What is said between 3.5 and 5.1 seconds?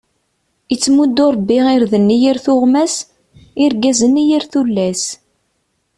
irggazen i yir tullas.